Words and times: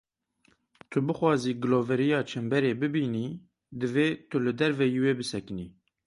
Tu 0.89 0.99
bixwazî 1.07 1.51
giloveriya 1.61 2.19
çemberê 2.29 2.73
bibînî, 2.81 3.27
divê 3.79 4.07
tu 4.29 4.37
li 4.45 4.53
derveyî 4.59 4.99
wê 5.05 5.13
bisekinî. 5.19 5.67